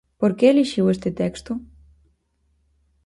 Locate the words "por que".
0.19-0.45